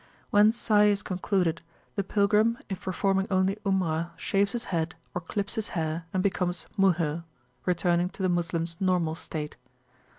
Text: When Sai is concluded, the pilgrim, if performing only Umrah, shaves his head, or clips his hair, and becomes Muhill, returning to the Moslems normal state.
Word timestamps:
When 0.31 0.51
Sai 0.51 0.85
is 0.85 1.03
concluded, 1.03 1.61
the 1.95 2.03
pilgrim, 2.03 2.57
if 2.69 2.81
performing 2.81 3.27
only 3.29 3.57
Umrah, 3.63 4.09
shaves 4.17 4.53
his 4.53 4.63
head, 4.73 4.95
or 5.13 5.21
clips 5.21 5.53
his 5.53 5.69
hair, 5.77 6.05
and 6.11 6.23
becomes 6.23 6.65
Muhill, 6.75 7.23
returning 7.67 8.09
to 8.09 8.23
the 8.23 8.27
Moslems 8.29 8.77
normal 8.79 9.13
state. 9.13 9.57